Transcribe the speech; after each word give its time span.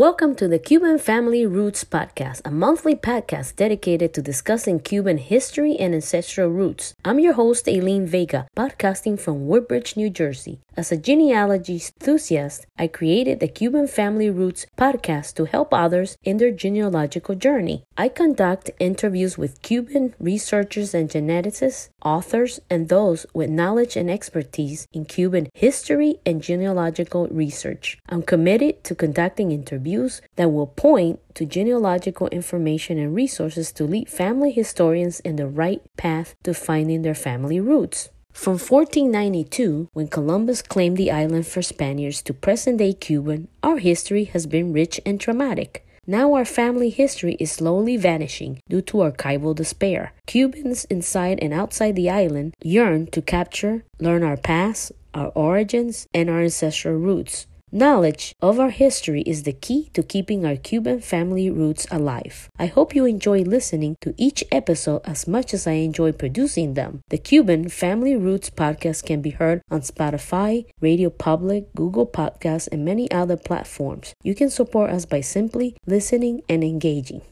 Welcome 0.00 0.34
to 0.36 0.48
the 0.48 0.58
Cuban 0.58 0.98
Family 0.98 1.44
Roots 1.44 1.84
Podcast, 1.84 2.40
a 2.46 2.50
monthly 2.50 2.94
podcast 2.94 3.56
dedicated 3.56 4.14
to 4.14 4.22
discussing 4.22 4.80
Cuban 4.80 5.18
history 5.18 5.76
and 5.76 5.94
ancestral 5.94 6.48
roots. 6.48 6.94
I'm 7.04 7.18
your 7.18 7.34
host, 7.34 7.68
Aileen 7.68 8.06
Vega, 8.06 8.48
podcasting 8.56 9.20
from 9.20 9.46
Woodbridge, 9.46 9.98
New 9.98 10.08
Jersey. 10.08 10.60
As 10.74 10.90
a 10.90 10.96
genealogy 10.96 11.74
enthusiast, 11.74 12.64
I 12.78 12.86
created 12.86 13.40
the 13.40 13.48
Cuban 13.48 13.88
Family 13.88 14.30
Roots 14.30 14.64
podcast 14.78 15.34
to 15.34 15.44
help 15.44 15.74
others 15.74 16.16
in 16.24 16.38
their 16.38 16.50
genealogical 16.50 17.34
journey. 17.34 17.84
I 17.98 18.08
conduct 18.08 18.70
interviews 18.78 19.36
with 19.36 19.60
Cuban 19.60 20.14
researchers 20.18 20.94
and 20.94 21.10
geneticists, 21.10 21.90
authors, 22.02 22.60
and 22.68 22.88
those 22.88 23.26
with 23.34 23.50
knowledge 23.50 23.96
and 23.96 24.10
expertise 24.10 24.86
in 24.92 25.04
Cuban 25.04 25.48
history 25.54 26.16
and 26.24 26.42
genealogical 26.42 27.26
research. 27.28 27.98
I'm 28.08 28.22
committed 28.22 28.84
to 28.84 28.94
conducting 28.94 29.52
interviews 29.52 30.22
that 30.36 30.52
will 30.52 30.66
point 30.66 31.20
to 31.34 31.46
genealogical 31.46 32.28
information 32.28 32.98
and 32.98 33.14
resources 33.14 33.72
to 33.72 33.84
lead 33.84 34.08
family 34.08 34.50
historians 34.50 35.20
in 35.20 35.36
the 35.36 35.46
right 35.46 35.82
path 35.96 36.34
to 36.44 36.54
finding 36.54 37.02
their 37.02 37.14
family 37.14 37.60
roots. 37.60 38.10
From 38.32 38.52
1492, 38.52 39.88
when 39.92 40.08
Columbus 40.08 40.62
claimed 40.62 40.96
the 40.96 41.10
island 41.10 41.46
for 41.46 41.62
Spaniards, 41.62 42.22
to 42.22 42.32
present 42.32 42.78
day 42.78 42.92
Cuba, 42.92 43.42
our 43.62 43.78
history 43.78 44.24
has 44.24 44.46
been 44.46 44.72
rich 44.72 45.00
and 45.04 45.20
traumatic. 45.20 45.84
Now 46.10 46.34
our 46.34 46.44
family 46.44 46.90
history 46.90 47.36
is 47.38 47.52
slowly 47.52 47.96
vanishing 47.96 48.60
due 48.68 48.82
to 48.82 48.96
archival 48.96 49.54
despair. 49.54 50.12
Cubans 50.26 50.84
inside 50.86 51.38
and 51.40 51.54
outside 51.54 51.94
the 51.94 52.10
island 52.10 52.56
yearn 52.64 53.06
to 53.12 53.22
capture, 53.22 53.84
learn 54.00 54.24
our 54.24 54.36
past, 54.36 54.90
our 55.14 55.28
origins, 55.36 56.08
and 56.12 56.28
our 56.28 56.40
ancestral 56.40 56.96
roots. 56.96 57.46
Knowledge 57.72 58.34
of 58.42 58.58
our 58.58 58.70
history 58.70 59.22
is 59.22 59.44
the 59.44 59.52
key 59.52 59.90
to 59.94 60.02
keeping 60.02 60.44
our 60.44 60.56
Cuban 60.56 61.00
family 61.00 61.48
roots 61.48 61.86
alive. 61.88 62.50
I 62.58 62.66
hope 62.66 62.96
you 62.96 63.04
enjoy 63.04 63.42
listening 63.42 63.94
to 64.00 64.12
each 64.16 64.42
episode 64.50 65.02
as 65.04 65.28
much 65.28 65.54
as 65.54 65.68
I 65.68 65.78
enjoy 65.86 66.10
producing 66.10 66.74
them. 66.74 67.02
The 67.10 67.18
Cuban 67.18 67.68
Family 67.68 68.16
Roots 68.16 68.50
podcast 68.50 69.06
can 69.06 69.22
be 69.22 69.30
heard 69.30 69.62
on 69.70 69.82
Spotify, 69.82 70.66
Radio 70.80 71.10
Public, 71.10 71.72
Google 71.76 72.08
Podcasts, 72.08 72.68
and 72.72 72.84
many 72.84 73.08
other 73.12 73.36
platforms. 73.36 74.14
You 74.24 74.34
can 74.34 74.50
support 74.50 74.90
us 74.90 75.06
by 75.06 75.20
simply 75.20 75.76
listening 75.86 76.42
and 76.48 76.64
engaging. 76.64 77.22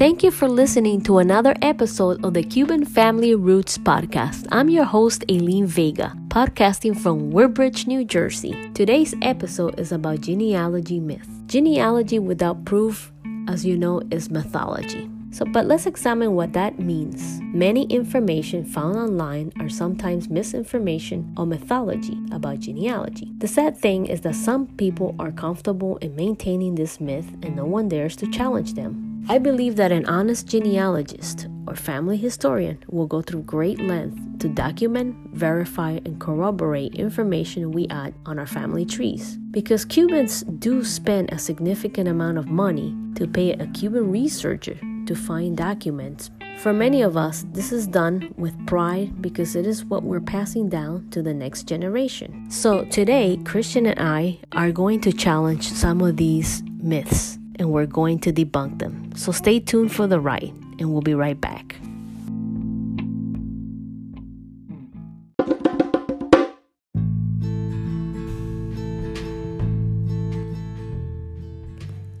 Thank 0.00 0.22
you 0.22 0.30
for 0.30 0.48
listening 0.48 1.02
to 1.02 1.18
another 1.18 1.54
episode 1.60 2.24
of 2.24 2.32
the 2.32 2.42
Cuban 2.42 2.86
Family 2.86 3.34
Roots 3.34 3.76
Podcast. 3.76 4.48
I'm 4.50 4.70
your 4.70 4.86
host, 4.86 5.26
Aileen 5.30 5.66
Vega, 5.66 6.14
podcasting 6.28 6.98
from 6.98 7.30
Woodbridge, 7.30 7.86
New 7.86 8.06
Jersey. 8.06 8.70
Today's 8.72 9.14
episode 9.20 9.78
is 9.78 9.92
about 9.92 10.22
genealogy 10.22 11.00
myth. 11.00 11.28
Genealogy 11.48 12.18
without 12.18 12.64
proof, 12.64 13.12
as 13.46 13.66
you 13.66 13.76
know, 13.76 14.00
is 14.10 14.30
mythology. 14.30 15.06
So, 15.32 15.44
but 15.44 15.66
let's 15.66 15.84
examine 15.84 16.34
what 16.34 16.54
that 16.54 16.78
means. 16.78 17.38
Many 17.52 17.84
information 17.84 18.64
found 18.64 18.96
online 18.96 19.52
are 19.60 19.68
sometimes 19.68 20.30
misinformation 20.30 21.30
or 21.36 21.44
mythology 21.44 22.18
about 22.32 22.60
genealogy. 22.60 23.30
The 23.36 23.48
sad 23.48 23.76
thing 23.76 24.06
is 24.06 24.22
that 24.22 24.34
some 24.34 24.66
people 24.78 25.14
are 25.18 25.30
comfortable 25.30 25.98
in 25.98 26.16
maintaining 26.16 26.76
this 26.76 27.00
myth 27.00 27.30
and 27.42 27.54
no 27.54 27.66
one 27.66 27.90
dares 27.90 28.16
to 28.16 28.26
challenge 28.28 28.72
them. 28.72 29.09
I 29.28 29.38
believe 29.38 29.76
that 29.76 29.92
an 29.92 30.06
honest 30.06 30.46
genealogist 30.48 31.46
or 31.66 31.76
family 31.76 32.16
historian 32.16 32.82
will 32.88 33.06
go 33.06 33.22
through 33.22 33.42
great 33.42 33.80
length 33.80 34.40
to 34.40 34.48
document, 34.48 35.14
verify, 35.32 36.00
and 36.04 36.18
corroborate 36.18 36.94
information 36.94 37.70
we 37.70 37.86
add 37.88 38.14
on 38.26 38.38
our 38.38 38.46
family 38.46 38.84
trees. 38.84 39.38
Because 39.50 39.84
Cubans 39.84 40.42
do 40.58 40.82
spend 40.82 41.32
a 41.32 41.38
significant 41.38 42.08
amount 42.08 42.38
of 42.38 42.48
money 42.48 42.96
to 43.14 43.28
pay 43.28 43.52
a 43.52 43.66
Cuban 43.68 44.10
researcher 44.10 44.78
to 45.06 45.14
find 45.14 45.56
documents. 45.56 46.30
For 46.58 46.72
many 46.72 47.02
of 47.02 47.16
us, 47.16 47.46
this 47.52 47.72
is 47.72 47.86
done 47.86 48.34
with 48.36 48.66
pride 48.66 49.22
because 49.22 49.56
it 49.56 49.66
is 49.66 49.84
what 49.84 50.02
we're 50.02 50.20
passing 50.20 50.68
down 50.68 51.08
to 51.10 51.22
the 51.22 51.32
next 51.32 51.64
generation. 51.64 52.50
So 52.50 52.84
today, 52.86 53.38
Christian 53.44 53.86
and 53.86 53.98
I 53.98 54.40
are 54.52 54.72
going 54.72 55.00
to 55.02 55.12
challenge 55.12 55.70
some 55.72 56.00
of 56.00 56.16
these 56.16 56.62
myths 56.82 57.39
and 57.60 57.70
we're 57.70 57.86
going 57.86 58.18
to 58.18 58.32
debunk 58.32 58.78
them. 58.78 59.12
So 59.14 59.30
stay 59.30 59.60
tuned 59.60 59.92
for 59.92 60.06
the 60.06 60.18
ride, 60.18 60.54
and 60.78 60.90
we'll 60.90 61.02
be 61.02 61.14
right 61.14 61.38
back. 61.38 61.76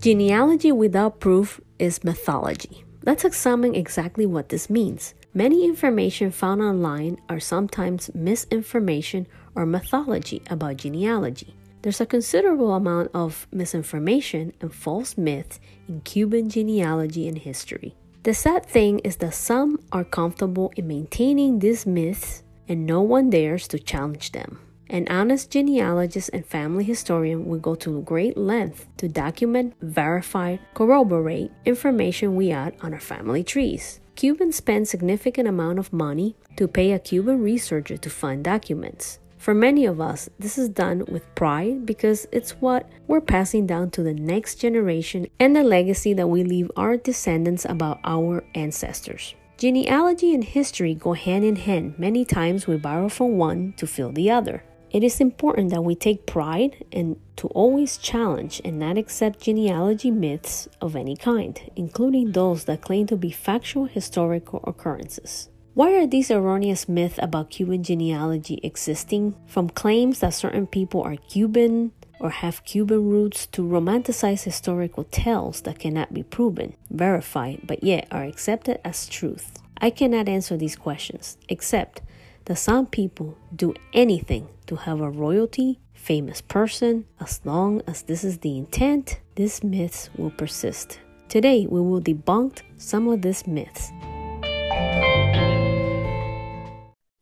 Genealogy 0.00 0.72
without 0.72 1.20
proof 1.20 1.60
is 1.78 2.04
mythology. 2.04 2.84
Let's 3.04 3.24
examine 3.24 3.74
exactly 3.74 4.26
what 4.26 4.50
this 4.50 4.68
means. 4.68 5.14
Many 5.32 5.64
information 5.64 6.30
found 6.30 6.60
online 6.60 7.18
are 7.28 7.40
sometimes 7.40 8.10
misinformation 8.14 9.26
or 9.54 9.64
mythology 9.64 10.42
about 10.50 10.76
genealogy. 10.78 11.54
There's 11.82 12.00
a 12.00 12.06
considerable 12.06 12.74
amount 12.74 13.10
of 13.14 13.46
misinformation 13.50 14.52
and 14.60 14.72
false 14.72 15.16
myths 15.16 15.60
in 15.88 16.02
Cuban 16.02 16.50
genealogy 16.50 17.26
and 17.26 17.38
history. 17.38 17.94
The 18.22 18.34
sad 18.34 18.66
thing 18.66 18.98
is 18.98 19.16
that 19.16 19.32
some 19.32 19.80
are 19.90 20.04
comfortable 20.04 20.72
in 20.76 20.86
maintaining 20.86 21.58
these 21.58 21.86
myths 21.86 22.42
and 22.68 22.84
no 22.84 23.00
one 23.00 23.30
dares 23.30 23.66
to 23.68 23.78
challenge 23.78 24.32
them. 24.32 24.58
An 24.90 25.06
honest 25.08 25.50
genealogist 25.50 26.30
and 26.32 26.44
family 26.44 26.84
historian 26.84 27.46
will 27.46 27.60
go 27.60 27.74
to 27.76 28.02
great 28.02 28.36
length 28.36 28.88
to 28.98 29.08
document, 29.08 29.74
verify, 29.80 30.58
corroborate 30.74 31.50
information 31.64 32.36
we 32.36 32.50
add 32.50 32.74
on 32.82 32.92
our 32.92 33.00
family 33.00 33.42
trees. 33.42 34.00
Cubans 34.16 34.56
spend 34.56 34.86
significant 34.86 35.48
amount 35.48 35.78
of 35.78 35.92
money 35.92 36.36
to 36.56 36.68
pay 36.68 36.92
a 36.92 36.98
Cuban 36.98 37.40
researcher 37.40 37.96
to 37.96 38.10
find 38.10 38.44
documents. 38.44 39.18
For 39.40 39.54
many 39.54 39.86
of 39.86 40.02
us, 40.02 40.28
this 40.38 40.58
is 40.58 40.68
done 40.68 41.02
with 41.08 41.34
pride 41.34 41.86
because 41.86 42.26
it's 42.30 42.60
what 42.60 42.86
we're 43.06 43.22
passing 43.22 43.66
down 43.66 43.90
to 43.92 44.02
the 44.02 44.12
next 44.12 44.56
generation 44.56 45.28
and 45.40 45.56
the 45.56 45.62
legacy 45.62 46.12
that 46.12 46.28
we 46.28 46.44
leave 46.44 46.70
our 46.76 46.98
descendants 46.98 47.64
about 47.64 48.00
our 48.04 48.44
ancestors. 48.54 49.34
Genealogy 49.56 50.34
and 50.34 50.44
history 50.44 50.94
go 50.94 51.14
hand 51.14 51.44
in 51.44 51.56
hand. 51.56 51.98
Many 51.98 52.26
times 52.26 52.66
we 52.66 52.76
borrow 52.76 53.08
from 53.08 53.38
one 53.38 53.72
to 53.78 53.86
fill 53.86 54.12
the 54.12 54.30
other. 54.30 54.62
It 54.90 55.04
is 55.04 55.20
important 55.20 55.70
that 55.70 55.84
we 55.84 55.94
take 55.94 56.26
pride 56.26 56.84
and 56.92 57.16
to 57.36 57.46
always 57.48 57.96
challenge 57.96 58.60
and 58.64 58.78
not 58.78 58.98
accept 58.98 59.40
genealogy 59.40 60.10
myths 60.10 60.68
of 60.82 60.96
any 60.96 61.16
kind, 61.16 61.58
including 61.76 62.32
those 62.32 62.64
that 62.64 62.82
claim 62.82 63.06
to 63.06 63.16
be 63.16 63.30
factual 63.30 63.86
historical 63.86 64.62
occurrences. 64.66 65.49
Why 65.72 65.92
are 65.94 66.06
these 66.06 66.32
erroneous 66.32 66.88
myths 66.88 67.20
about 67.22 67.50
Cuban 67.50 67.84
genealogy 67.84 68.58
existing? 68.64 69.36
From 69.46 69.70
claims 69.70 70.18
that 70.18 70.34
certain 70.34 70.66
people 70.66 71.00
are 71.02 71.14
Cuban 71.14 71.92
or 72.18 72.30
have 72.30 72.64
Cuban 72.64 73.08
roots 73.08 73.46
to 73.46 73.62
romanticize 73.62 74.42
historical 74.42 75.04
tales 75.04 75.60
that 75.62 75.78
cannot 75.78 76.12
be 76.12 76.24
proven, 76.24 76.74
verified, 76.90 77.60
but 77.62 77.84
yet 77.84 78.08
are 78.10 78.24
accepted 78.24 78.80
as 78.84 79.08
truth. 79.08 79.58
I 79.78 79.90
cannot 79.90 80.28
answer 80.28 80.56
these 80.56 80.74
questions, 80.74 81.38
except 81.48 82.02
that 82.46 82.56
some 82.56 82.86
people 82.86 83.38
do 83.54 83.72
anything 83.92 84.48
to 84.66 84.74
have 84.74 85.00
a 85.00 85.08
royalty, 85.08 85.78
famous 85.94 86.40
person. 86.40 87.06
As 87.20 87.40
long 87.44 87.80
as 87.86 88.02
this 88.02 88.24
is 88.24 88.38
the 88.38 88.58
intent, 88.58 89.20
these 89.36 89.62
myths 89.62 90.10
will 90.16 90.30
persist. 90.32 90.98
Today, 91.28 91.64
we 91.70 91.80
will 91.80 92.00
debunk 92.00 92.62
some 92.76 93.06
of 93.06 93.22
these 93.22 93.46
myths. 93.46 93.92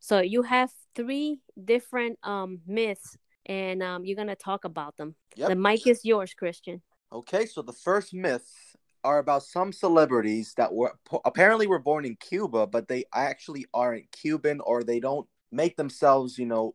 So 0.08 0.20
you 0.20 0.40
have 0.40 0.72
three 0.94 1.38
different 1.62 2.18
um, 2.22 2.60
myths, 2.66 3.18
and 3.44 3.82
um, 3.82 4.06
you're 4.06 4.16
gonna 4.16 4.34
talk 4.34 4.64
about 4.64 4.96
them. 4.96 5.14
Yep. 5.36 5.50
The 5.50 5.54
mic 5.54 5.86
is 5.86 6.02
yours, 6.02 6.32
Christian. 6.32 6.80
Okay, 7.12 7.44
so 7.44 7.60
the 7.60 7.74
first 7.74 8.14
myth 8.14 8.50
are 9.04 9.18
about 9.18 9.42
some 9.42 9.70
celebrities 9.70 10.54
that 10.56 10.72
were 10.72 10.94
apparently 11.26 11.66
were 11.66 11.78
born 11.78 12.06
in 12.06 12.16
Cuba, 12.16 12.66
but 12.66 12.88
they 12.88 13.04
actually 13.14 13.66
aren't 13.74 14.10
Cuban 14.10 14.60
or 14.60 14.82
they 14.82 14.98
don't 14.98 15.28
make 15.52 15.76
themselves, 15.76 16.38
you 16.38 16.46
know, 16.46 16.74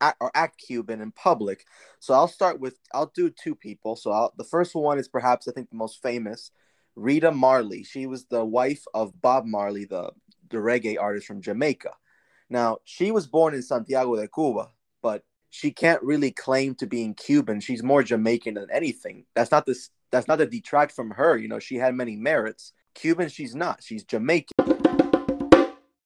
act, 0.00 0.16
or 0.20 0.32
act 0.34 0.58
Cuban 0.58 1.00
in 1.00 1.12
public. 1.12 1.64
So 2.00 2.14
I'll 2.14 2.26
start 2.26 2.58
with 2.58 2.76
I'll 2.92 3.12
do 3.14 3.30
two 3.30 3.54
people. 3.54 3.94
So 3.94 4.10
I'll, 4.10 4.34
the 4.36 4.42
first 4.42 4.74
one 4.74 4.98
is 4.98 5.06
perhaps 5.06 5.46
I 5.46 5.52
think 5.52 5.70
the 5.70 5.76
most 5.76 6.02
famous, 6.02 6.50
Rita 6.96 7.30
Marley. 7.30 7.84
She 7.84 8.06
was 8.08 8.24
the 8.24 8.44
wife 8.44 8.82
of 8.92 9.22
Bob 9.22 9.46
Marley, 9.46 9.84
the 9.84 10.10
the 10.50 10.56
reggae 10.56 11.00
artist 11.00 11.28
from 11.28 11.40
Jamaica. 11.40 11.90
Now, 12.50 12.78
she 12.84 13.10
was 13.10 13.26
born 13.26 13.54
in 13.54 13.62
Santiago 13.62 14.16
de 14.16 14.28
Cuba, 14.28 14.70
but 15.02 15.22
she 15.50 15.70
can't 15.70 16.02
really 16.02 16.30
claim 16.30 16.74
to 16.76 16.86
being 16.86 17.14
Cuban. 17.14 17.60
She's 17.60 17.82
more 17.82 18.02
Jamaican 18.02 18.54
than 18.54 18.70
anything. 18.70 19.24
That's 19.34 19.50
not 19.50 19.66
this 19.66 19.90
that's 20.10 20.28
not 20.28 20.36
to 20.36 20.46
detract 20.46 20.92
from 20.92 21.10
her. 21.10 21.36
You 21.36 21.48
know, 21.48 21.58
she 21.58 21.76
had 21.76 21.94
many 21.94 22.16
merits. 22.16 22.72
Cuban, 22.94 23.28
she's 23.28 23.54
not. 23.54 23.82
She's 23.82 24.04
Jamaican. 24.04 24.54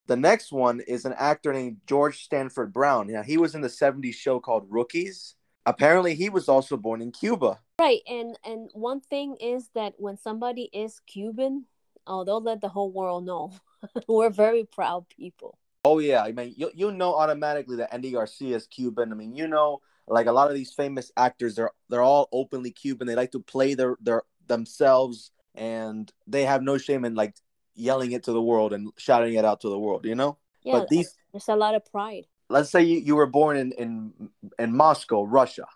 The 0.06 0.16
next 0.16 0.52
one 0.52 0.80
is 0.80 1.04
an 1.04 1.12
actor 1.18 1.52
named 1.52 1.78
George 1.86 2.24
Stanford 2.24 2.72
Brown. 2.72 3.10
Yeah, 3.10 3.22
he 3.22 3.36
was 3.36 3.54
in 3.54 3.60
the 3.60 3.68
70s 3.68 4.14
show 4.14 4.40
called 4.40 4.66
Rookies. 4.70 5.34
Apparently, 5.66 6.14
he 6.14 6.30
was 6.30 6.48
also 6.48 6.78
born 6.78 7.02
in 7.02 7.12
Cuba. 7.12 7.58
Right, 7.78 8.00
and 8.08 8.38
and 8.44 8.70
one 8.72 9.00
thing 9.00 9.36
is 9.38 9.68
that 9.74 9.94
when 9.98 10.16
somebody 10.16 10.70
is 10.72 11.00
Cuban, 11.06 11.66
oh, 12.06 12.24
they'll 12.24 12.40
let 12.40 12.62
the 12.62 12.70
whole 12.70 12.90
world 12.90 13.26
know. 13.26 13.52
We're 14.08 14.30
very 14.30 14.64
proud 14.64 15.06
people. 15.10 15.58
Oh 15.84 15.98
yeah, 16.00 16.22
I 16.22 16.32
mean, 16.32 16.54
you 16.56 16.70
you 16.74 16.90
know 16.92 17.14
automatically 17.14 17.76
that 17.76 17.94
Andy 17.94 18.12
Garcia 18.12 18.56
is 18.56 18.66
Cuban. 18.66 19.12
I 19.12 19.14
mean, 19.14 19.34
you 19.34 19.46
know, 19.46 19.80
like 20.06 20.26
a 20.26 20.32
lot 20.32 20.48
of 20.48 20.54
these 20.54 20.72
famous 20.72 21.12
actors, 21.16 21.54
they're 21.54 21.70
they're 21.88 22.02
all 22.02 22.28
openly 22.32 22.70
Cuban. 22.70 23.06
They 23.06 23.14
like 23.14 23.32
to 23.32 23.40
play 23.40 23.74
their 23.74 23.96
their 24.00 24.22
themselves, 24.46 25.30
and 25.54 26.10
they 26.26 26.44
have 26.44 26.62
no 26.62 26.78
shame 26.78 27.04
in 27.04 27.14
like 27.14 27.36
yelling 27.74 28.12
it 28.12 28.24
to 28.24 28.32
the 28.32 28.42
world 28.42 28.72
and 28.72 28.90
shouting 28.98 29.34
it 29.34 29.44
out 29.44 29.60
to 29.60 29.68
the 29.68 29.78
world. 29.78 30.04
You 30.04 30.14
know. 30.14 30.38
Yeah, 30.64 30.80
but 30.80 30.88
these 30.88 31.14
there's 31.32 31.48
a 31.48 31.56
lot 31.56 31.74
of 31.74 31.84
pride. 31.90 32.26
Let's 32.50 32.70
say 32.70 32.82
you, 32.82 32.98
you 32.98 33.14
were 33.14 33.26
born 33.26 33.56
in, 33.56 33.72
in 33.72 34.12
in 34.58 34.76
Moscow, 34.76 35.24
Russia, 35.24 35.66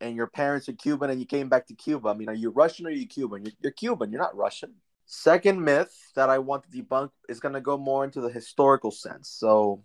and 0.00 0.16
your 0.16 0.26
parents 0.26 0.68
are 0.68 0.72
Cuban, 0.72 1.10
and 1.10 1.20
you 1.20 1.26
came 1.26 1.48
back 1.48 1.66
to 1.66 1.74
Cuba. 1.74 2.08
I 2.08 2.14
mean, 2.14 2.28
are 2.28 2.34
you 2.34 2.50
Russian 2.50 2.86
or 2.86 2.90
are 2.90 2.92
you 2.92 3.06
Cuban? 3.06 3.44
You're, 3.44 3.54
you're 3.60 3.72
Cuban. 3.72 4.10
You're 4.10 4.22
not 4.22 4.36
Russian. 4.36 4.74
Second 5.06 5.62
myth 5.62 5.94
that 6.14 6.30
I 6.30 6.38
want 6.38 6.64
to 6.64 6.82
debunk 6.82 7.10
is 7.28 7.40
going 7.40 7.54
to 7.54 7.60
go 7.60 7.76
more 7.76 8.04
into 8.04 8.20
the 8.20 8.30
historical 8.30 8.90
sense. 8.90 9.28
So, 9.28 9.82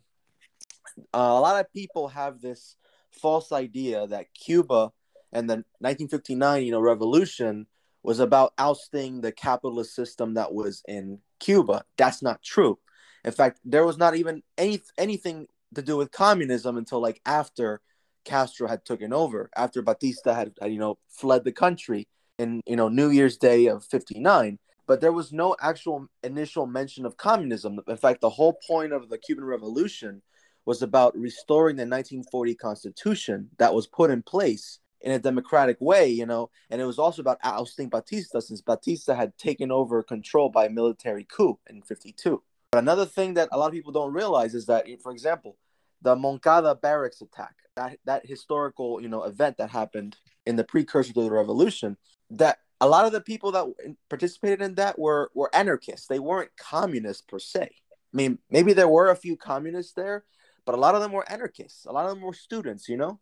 uh, 1.13 1.17
a 1.17 1.39
lot 1.39 1.59
of 1.59 1.71
people 1.73 2.07
have 2.09 2.41
this 2.41 2.75
false 3.11 3.51
idea 3.51 4.07
that 4.07 4.33
Cuba 4.33 4.91
and 5.31 5.49
the 5.49 5.55
1959, 5.79 6.63
you 6.63 6.71
know, 6.71 6.79
revolution 6.79 7.67
was 8.01 8.19
about 8.19 8.53
ousting 8.57 9.21
the 9.21 9.31
capitalist 9.31 9.93
system 9.93 10.35
that 10.35 10.53
was 10.53 10.81
in 10.87 11.19
Cuba. 11.39 11.83
That's 11.97 12.21
not 12.21 12.41
true. 12.41 12.79
In 13.25 13.31
fact, 13.31 13.59
there 13.65 13.85
was 13.85 13.97
not 13.97 14.15
even 14.15 14.41
any 14.57 14.81
anything 14.97 15.47
to 15.75 15.81
do 15.81 15.97
with 15.97 16.11
communism 16.11 16.77
until 16.77 17.01
like 17.01 17.21
after 17.25 17.81
Castro 18.23 18.67
had 18.67 18.85
taken 18.85 19.13
over, 19.13 19.49
after 19.55 19.81
Batista 19.81 20.33
had, 20.33 20.53
had 20.61 20.71
you 20.71 20.79
know 20.79 20.97
fled 21.09 21.43
the 21.43 21.51
country 21.51 22.07
in 22.37 22.61
you 22.65 22.75
know 22.75 22.87
New 22.87 23.09
Year's 23.09 23.37
Day 23.37 23.67
of 23.67 23.83
'59 23.83 24.57
but 24.89 25.01
there 25.01 25.13
was 25.13 25.31
no 25.31 25.55
actual 25.61 26.07
initial 26.23 26.65
mention 26.65 27.05
of 27.05 27.15
communism. 27.15 27.79
In 27.87 27.95
fact, 27.95 28.21
the 28.21 28.29
whole 28.31 28.57
point 28.67 28.91
of 28.91 29.07
the 29.07 29.19
Cuban 29.19 29.45
Revolution 29.45 30.23
was 30.65 30.81
about 30.81 31.15
restoring 31.15 31.75
the 31.75 31.83
1940 31.83 32.55
Constitution 32.55 33.49
that 33.59 33.71
was 33.71 33.85
put 33.85 34.09
in 34.09 34.23
place 34.23 34.79
in 35.01 35.11
a 35.11 35.19
democratic 35.19 35.77
way, 35.79 36.09
you 36.09 36.25
know, 36.25 36.49
and 36.71 36.81
it 36.81 36.85
was 36.85 36.97
also 36.97 37.21
about 37.21 37.37
ousting 37.43 37.87
Batista 37.87 38.39
since 38.39 38.61
Batista 38.61 39.13
had 39.13 39.37
taken 39.37 39.71
over 39.71 40.01
control 40.01 40.49
by 40.49 40.65
a 40.65 40.71
military 40.71 41.23
coup 41.23 41.59
in 41.69 41.83
52. 41.83 42.41
But 42.71 42.79
another 42.79 43.05
thing 43.05 43.35
that 43.35 43.49
a 43.51 43.59
lot 43.59 43.67
of 43.67 43.73
people 43.73 43.91
don't 43.91 44.11
realize 44.11 44.55
is 44.55 44.65
that, 44.65 44.87
for 45.03 45.11
example, 45.11 45.55
the 46.01 46.15
Moncada 46.15 46.73
barracks 46.73 47.21
attack, 47.21 47.53
that, 47.75 47.99
that 48.05 48.25
historical, 48.25 48.99
you 49.03 49.07
know, 49.07 49.21
event 49.21 49.57
that 49.59 49.69
happened 49.69 50.17
in 50.47 50.55
the 50.55 50.63
precursor 50.63 51.13
to 51.13 51.21
the 51.21 51.31
revolution, 51.31 51.95
that 52.31 52.57
a 52.81 52.87
lot 52.87 53.05
of 53.05 53.11
the 53.11 53.21
people 53.21 53.51
that 53.51 53.65
participated 54.09 54.61
in 54.61 54.75
that 54.75 54.97
were 54.97 55.31
were 55.33 55.53
anarchists. 55.53 56.07
They 56.07 56.19
weren't 56.19 56.55
communists 56.57 57.23
per 57.27 57.39
se. 57.39 57.69
I 57.71 58.17
mean, 58.17 58.39
maybe 58.49 58.73
there 58.73 58.87
were 58.87 59.09
a 59.09 59.15
few 59.15 59.35
communists 59.35 59.93
there, 59.93 60.23
but 60.65 60.75
a 60.75 60.77
lot 60.77 60.95
of 60.95 61.01
them 61.01 61.11
were 61.11 61.29
anarchists. 61.29 61.85
A 61.85 61.91
lot 61.91 62.05
of 62.05 62.11
them 62.11 62.21
were 62.21 62.33
students. 62.33 62.87
You 62.87 62.97
know. 62.97 63.19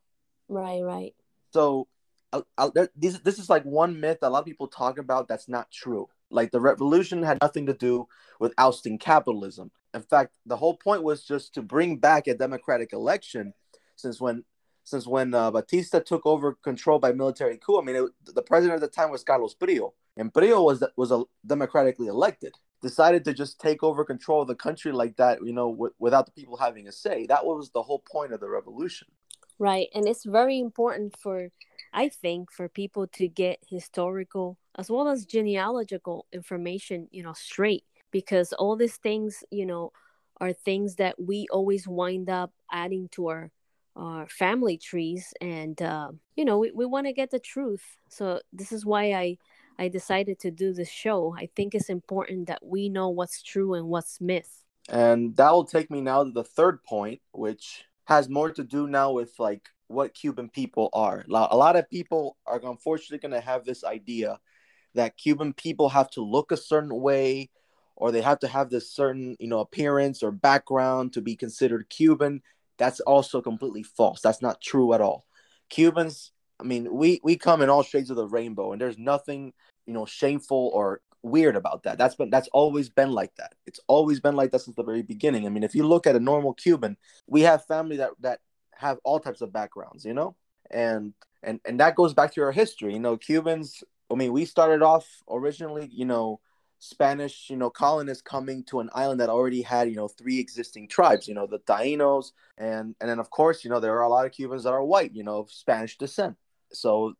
Right. 0.47 0.81
Right. 0.81 1.15
So, 1.53 1.87
uh, 2.33 2.41
uh, 2.57 2.69
this 2.95 3.19
this 3.19 3.39
is 3.39 3.49
like 3.49 3.63
one 3.63 3.99
myth 3.99 4.19
that 4.21 4.27
a 4.27 4.29
lot 4.29 4.39
of 4.39 4.45
people 4.45 4.67
talk 4.67 4.97
about 4.97 5.27
that's 5.27 5.49
not 5.49 5.71
true. 5.71 6.07
Like 6.29 6.51
the 6.51 6.59
revolution 6.59 7.23
had 7.23 7.39
nothing 7.41 7.65
to 7.67 7.73
do 7.73 8.07
with 8.39 8.53
ousting 8.57 8.97
capitalism. 8.97 9.71
In 9.93 10.01
fact, 10.01 10.35
the 10.45 10.57
whole 10.57 10.75
point 10.75 11.03
was 11.03 11.23
just 11.23 11.53
to 11.55 11.61
bring 11.61 11.97
back 11.97 12.27
a 12.27 12.35
democratic 12.35 12.93
election, 12.93 13.53
since 13.95 14.19
when 14.21 14.43
since 14.87 15.05
when 15.05 15.33
uh, 15.33 15.51
Batista 15.51 15.99
took 15.99 16.25
over 16.25 16.53
control 16.53 16.97
by 16.97 17.11
military 17.11 17.57
coup. 17.57 17.77
I 17.77 17.83
mean, 17.83 17.97
it, 17.97 18.33
the 18.33 18.41
president 18.41 18.81
at 18.81 18.89
the 18.89 18.95
time 18.95 19.11
was 19.11 19.21
Carlos 19.21 19.53
Prío, 19.53 19.91
and 20.15 20.31
Brillo 20.31 20.63
was 20.63 20.81
was 20.95 21.11
a 21.11 21.23
democratically 21.45 22.07
elected. 22.07 22.53
Decided 22.81 23.25
to 23.25 23.33
just 23.33 23.59
take 23.59 23.83
over 23.83 24.05
control 24.05 24.43
of 24.43 24.47
the 24.47 24.55
country 24.55 24.93
like 24.93 25.17
that, 25.17 25.39
you 25.43 25.51
know, 25.51 25.71
w- 25.71 25.93
without 25.99 26.25
the 26.25 26.31
people 26.31 26.55
having 26.55 26.87
a 26.87 26.91
say. 26.93 27.25
That 27.25 27.45
was 27.45 27.71
the 27.71 27.81
whole 27.81 28.01
point 28.09 28.31
of 28.31 28.39
the 28.39 28.47
revolution. 28.47 29.09
Right, 29.59 29.89
and 29.93 30.07
it's 30.07 30.23
very 30.23 30.57
important 30.59 31.17
for, 31.19 31.49
I 31.91 32.07
think, 32.07 32.51
for 32.51 32.69
people 32.69 33.07
to 33.07 33.27
get 33.27 33.59
historical 33.67 34.57
as 34.77 34.89
well 34.89 35.09
as 35.09 35.25
genealogical 35.25 36.27
information, 36.31 37.09
you 37.11 37.23
know, 37.23 37.33
straight 37.33 37.83
because 38.11 38.53
all 38.53 38.77
these 38.77 38.97
things, 38.97 39.43
you 39.51 39.65
know, 39.65 39.91
are 40.39 40.53
things 40.53 40.95
that 40.95 41.15
we 41.19 41.47
always 41.51 41.87
wind 41.87 42.29
up 42.29 42.51
adding 42.71 43.09
to 43.09 43.27
our 43.27 43.51
our 43.97 44.27
family 44.27 44.77
trees 44.77 45.33
and 45.41 45.81
uh, 45.81 46.11
you 46.35 46.45
know 46.45 46.59
we, 46.59 46.71
we 46.71 46.85
want 46.85 47.07
to 47.07 47.13
get 47.13 47.31
the 47.31 47.39
truth. 47.39 47.83
So 48.09 48.41
this 48.53 48.71
is 48.71 48.85
why 48.85 49.13
i 49.13 49.37
i 49.79 49.87
decided 49.87 50.39
to 50.39 50.51
do 50.51 50.73
this 50.73 50.89
show. 50.89 51.35
I 51.37 51.49
think 51.55 51.75
it's 51.75 51.89
important 51.89 52.47
that 52.47 52.65
we 52.65 52.89
know 52.89 53.09
what's 53.09 53.41
true 53.41 53.73
and 53.73 53.87
what's 53.87 54.21
myth. 54.21 54.63
And 54.89 55.35
that 55.35 55.51
will 55.51 55.65
take 55.65 55.91
me 55.91 56.01
now 56.01 56.23
to 56.23 56.31
the 56.31 56.43
third 56.43 56.83
point 56.83 57.21
which 57.31 57.83
has 58.05 58.29
more 58.29 58.51
to 58.51 58.63
do 58.63 58.87
now 58.87 59.11
with 59.11 59.33
like 59.37 59.67
what 59.87 60.13
cuban 60.13 60.49
people 60.49 60.89
are. 60.93 61.25
A 61.29 61.57
lot 61.57 61.75
of 61.75 61.89
people 61.89 62.37
are 62.45 62.61
unfortunately 62.63 63.19
going 63.27 63.39
to 63.39 63.45
have 63.45 63.65
this 63.65 63.83
idea 63.83 64.39
that 64.93 65.17
cuban 65.17 65.53
people 65.53 65.89
have 65.89 66.09
to 66.11 66.21
look 66.21 66.51
a 66.51 66.57
certain 66.57 67.01
way 67.01 67.49
or 67.95 68.11
they 68.11 68.21
have 68.21 68.39
to 68.39 68.47
have 68.47 68.69
this 68.69 68.91
certain 68.91 69.35
you 69.39 69.47
know 69.47 69.59
appearance 69.59 70.23
or 70.23 70.31
background 70.31 71.13
to 71.13 71.21
be 71.21 71.35
considered 71.35 71.89
cuban 71.89 72.41
that's 72.77 72.99
also 73.01 73.41
completely 73.41 73.83
false. 73.83 74.21
That's 74.21 74.41
not 74.41 74.61
true 74.61 74.93
at 74.93 75.01
all. 75.01 75.25
Cubans, 75.69 76.31
I 76.59 76.63
mean, 76.63 76.93
we 76.93 77.19
we 77.23 77.37
come 77.37 77.61
in 77.61 77.69
all 77.69 77.83
shades 77.83 78.09
of 78.09 78.15
the 78.15 78.27
rainbow, 78.27 78.71
and 78.71 78.81
there's 78.81 78.97
nothing 78.97 79.53
you 79.85 79.93
know 79.93 80.05
shameful 80.05 80.71
or 80.73 81.01
weird 81.23 81.55
about 81.55 81.83
that. 81.83 81.97
That's 81.97 82.15
been 82.15 82.29
that's 82.29 82.49
always 82.53 82.89
been 82.89 83.11
like 83.11 83.35
that. 83.35 83.53
It's 83.65 83.79
always 83.87 84.19
been 84.19 84.35
like 84.35 84.51
that 84.51 84.61
since 84.61 84.75
the 84.75 84.83
very 84.83 85.01
beginning. 85.01 85.45
I 85.45 85.49
mean, 85.49 85.63
if 85.63 85.75
you 85.75 85.85
look 85.85 86.07
at 86.07 86.15
a 86.15 86.19
normal 86.19 86.53
Cuban, 86.53 86.97
we 87.27 87.41
have 87.41 87.65
family 87.65 87.97
that 87.97 88.11
that 88.21 88.39
have 88.75 88.99
all 89.03 89.19
types 89.19 89.41
of 89.41 89.53
backgrounds, 89.53 90.05
you 90.05 90.13
know, 90.13 90.35
and 90.71 91.13
and 91.43 91.59
and 91.65 91.79
that 91.79 91.95
goes 91.95 92.13
back 92.13 92.33
to 92.33 92.41
our 92.43 92.51
history. 92.51 92.93
You 92.93 92.99
know, 92.99 93.17
Cubans. 93.17 93.83
I 94.09 94.15
mean, 94.15 94.31
we 94.31 94.45
started 94.45 94.81
off 94.81 95.05
originally, 95.29 95.89
you 95.91 96.05
know, 96.05 96.39
Spanish, 96.79 97.49
you 97.49 97.57
know, 97.57 97.69
colonists 97.69 98.21
coming 98.21 98.63
to 98.65 98.79
an 98.79 98.89
island 98.93 99.19
that 99.19 99.29
already 99.29 99.61
had, 99.61 99.89
you 99.89 99.95
know, 99.95 100.07
three 100.07 100.39
existing 100.39 100.87
tribes, 100.87 101.27
you 101.27 101.33
know, 101.33 101.47
the 101.47 101.59
Tainos, 101.59 102.31
and 102.57 102.95
and 103.01 103.09
then 103.09 103.19
of 103.19 103.29
course, 103.29 103.63
you 103.63 103.69
know, 103.69 103.79
there 103.79 103.97
are 103.97 104.03
a 104.03 104.09
lot 104.09 104.25
of 104.25 104.31
Cubans 104.31 104.63
that 104.63 104.73
are 104.73 104.83
white, 104.83 105.13
you 105.15 105.23
know, 105.23 105.39
of 105.39 105.51
Spanish 105.51 105.97
descent. 105.97 106.35
So, 106.71 107.13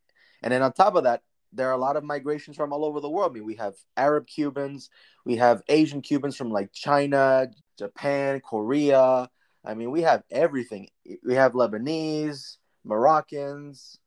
and 0.43 0.53
then 0.53 0.61
on 0.61 0.73
top 0.73 0.95
of 0.95 1.03
that, 1.03 1.23
there 1.53 1.69
are 1.69 1.73
a 1.73 1.77
lot 1.77 1.95
of 1.95 2.03
migrations 2.03 2.55
from 2.57 2.71
all 2.71 2.85
over 2.85 2.99
the 2.99 3.09
world. 3.09 3.31
I 3.31 3.33
mean, 3.33 3.45
we 3.45 3.55
have 3.55 3.75
Arab 3.95 4.27
Cubans, 4.27 4.89
we 5.25 5.37
have 5.37 5.63
Asian 5.69 6.01
Cubans 6.01 6.35
from 6.35 6.51
like 6.51 6.71
China, 6.71 7.47
Japan, 7.77 8.41
Korea. 8.41 9.29
I 9.65 9.73
mean, 9.73 9.91
we 9.91 10.01
have 10.03 10.23
everything. 10.29 10.89
We 11.25 11.33
have 11.33 11.53
Lebanese, 11.53 12.57
Moroccans, 12.85 13.99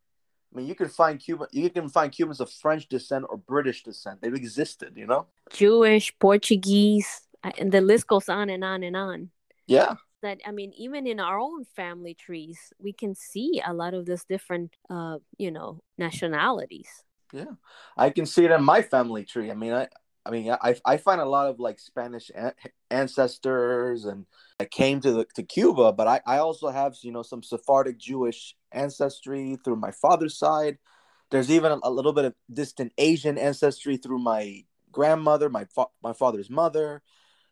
I 0.53 0.57
mean, 0.57 0.67
you 0.67 0.75
can 0.75 0.89
find 0.89 1.21
Cuban, 1.21 1.47
you 1.53 1.71
can 1.71 1.89
find 1.89 2.11
Cubans 2.11 2.41
of 2.41 2.51
French 2.51 2.89
descent 2.89 3.25
or 3.29 3.37
British 3.37 3.85
descent. 3.85 4.21
They've 4.21 4.35
existed, 4.35 4.95
you 4.97 5.07
know. 5.07 5.27
Jewish, 5.51 6.13
Portuguese, 6.19 7.23
and 7.59 7.71
the 7.71 7.81
list 7.81 8.09
goes 8.09 8.29
on 8.29 8.51
and 8.51 8.65
on 8.65 8.83
and 8.83 8.97
on. 8.97 9.31
Yeah. 9.67 9.95
That 10.23 10.41
I 10.45 10.51
mean, 10.51 10.73
even 10.77 11.07
in 11.07 11.21
our 11.21 11.39
own 11.39 11.65
family 11.65 12.15
trees, 12.15 12.59
we 12.79 12.93
can 12.93 13.15
see 13.15 13.63
a 13.65 13.73
lot 13.73 13.95
of 13.95 14.05
this 14.07 14.25
different, 14.25 14.75
uh, 14.91 15.19
you 15.39 15.51
know, 15.51 15.81
nationalities. 15.97 16.89
Yeah, 17.33 17.55
I 17.97 18.11
can 18.11 18.27
see 18.27 18.45
it 18.45 18.51
in 18.51 18.63
my 18.65 18.83
family 18.83 19.25
tree. 19.25 19.51
I 19.51 19.55
mean, 19.55 19.73
I, 19.73 19.89
I 20.27 20.31
mean, 20.31 20.51
I, 20.51 20.75
I 20.85 20.97
find 20.97 21.21
a 21.21 21.25
lot 21.25 21.49
of 21.49 21.61
like 21.61 21.79
Spanish 21.79 22.31
ancestors, 22.91 24.05
and 24.05 24.27
I 24.59 24.65
came 24.65 25.01
to 25.01 25.13
the, 25.13 25.27
to 25.35 25.43
Cuba, 25.43 25.93
but 25.93 26.07
I, 26.07 26.21
I 26.27 26.39
also 26.39 26.69
have 26.69 26.97
you 27.03 27.13
know 27.13 27.23
some 27.23 27.43
Sephardic 27.43 27.99
Jewish 27.99 28.57
ancestry 28.73 29.59
through 29.65 29.77
my 29.77 29.91
father's 29.91 30.39
side. 30.39 30.79
There's 31.31 31.51
even 31.51 31.73
a, 31.73 31.79
a 31.85 31.91
little 31.91 32.13
bit 32.13 32.25
of 32.25 32.35
distant 32.53 32.93
Asian 32.99 33.39
ancestry 33.39 33.97
through 33.97 34.19
my 34.19 34.65
grandmother, 34.93 35.49
my 35.49 35.67
fa- 35.67 35.87
my 36.03 36.13
father's 36.13 36.51
mother, 36.51 37.03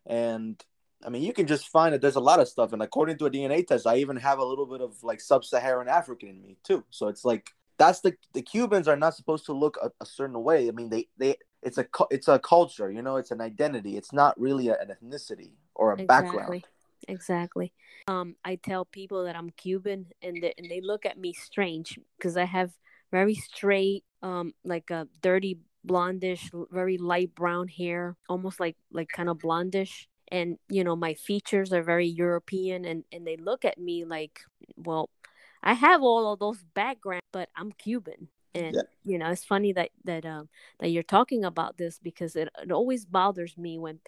and 0.06 0.62
I 1.04 1.10
mean, 1.10 1.22
you 1.22 1.32
can 1.32 1.46
just 1.46 1.68
find 1.68 1.94
that 1.94 2.00
there's 2.00 2.16
a 2.16 2.20
lot 2.20 2.40
of 2.40 2.48
stuff. 2.48 2.72
And 2.72 2.82
according 2.82 3.18
to 3.18 3.26
a 3.26 3.30
DNA 3.30 3.66
test, 3.66 3.86
I 3.86 3.98
even 3.98 4.16
have 4.16 4.38
a 4.38 4.44
little 4.44 4.66
bit 4.66 4.80
of 4.80 5.02
like 5.02 5.20
sub-Saharan 5.20 5.88
African 5.88 6.28
in 6.28 6.42
me 6.42 6.56
too. 6.64 6.84
So 6.90 7.08
it's 7.08 7.24
like 7.24 7.50
that's 7.78 8.00
the 8.00 8.14
the 8.34 8.42
Cubans 8.42 8.88
are 8.88 8.96
not 8.96 9.14
supposed 9.14 9.46
to 9.46 9.52
look 9.52 9.78
a, 9.82 9.90
a 10.00 10.06
certain 10.06 10.42
way. 10.42 10.68
I 10.68 10.72
mean, 10.72 10.90
they 10.90 11.08
they 11.16 11.36
it's 11.62 11.78
a 11.78 11.86
it's 12.10 12.28
a 12.28 12.38
culture, 12.38 12.90
you 12.90 13.02
know, 13.02 13.16
it's 13.16 13.30
an 13.30 13.40
identity. 13.40 13.96
It's 13.96 14.12
not 14.12 14.38
really 14.40 14.68
an 14.68 14.76
ethnicity 14.90 15.52
or 15.74 15.92
a 15.92 16.00
exactly. 16.00 16.38
background. 16.38 16.64
Exactly. 17.06 17.72
Um, 18.06 18.36
I 18.44 18.56
tell 18.56 18.84
people 18.84 19.24
that 19.24 19.36
I'm 19.36 19.50
Cuban, 19.50 20.06
and 20.22 20.42
they, 20.42 20.52
and 20.58 20.70
they 20.70 20.80
look 20.80 21.06
at 21.06 21.18
me 21.18 21.32
strange 21.32 21.98
because 22.16 22.36
I 22.36 22.44
have 22.44 22.70
very 23.10 23.34
straight, 23.34 24.04
um, 24.22 24.52
like 24.64 24.90
a 24.90 25.08
dirty 25.22 25.58
blondish, 25.86 26.50
very 26.70 26.98
light 26.98 27.34
brown 27.34 27.68
hair, 27.68 28.16
almost 28.28 28.60
like 28.60 28.76
like 28.92 29.08
kind 29.08 29.28
of 29.28 29.38
blondish. 29.38 30.06
And 30.30 30.58
you 30.68 30.84
know, 30.84 30.96
my 30.96 31.14
features 31.14 31.72
are 31.72 31.82
very 31.82 32.06
European, 32.06 32.84
and 32.84 33.04
and 33.12 33.26
they 33.26 33.36
look 33.36 33.64
at 33.64 33.78
me 33.78 34.04
like, 34.04 34.40
well, 34.76 35.08
I 35.62 35.74
have 35.74 36.02
all 36.02 36.32
of 36.32 36.38
those 36.38 36.62
backgrounds, 36.74 37.26
but 37.32 37.48
I'm 37.56 37.72
Cuban. 37.72 38.28
And 38.58 38.74
yeah. 38.74 38.82
you 39.04 39.18
know, 39.18 39.30
it's 39.30 39.44
funny 39.44 39.72
that 39.72 39.90
that 40.04 40.24
um 40.24 40.48
that 40.80 40.90
you're 40.90 41.02
talking 41.02 41.44
about 41.44 41.76
this 41.78 41.98
because 41.98 42.36
it, 42.36 42.48
it 42.62 42.72
always 42.72 43.04
bothers 43.04 43.56
me 43.56 43.78
when 43.78 44.00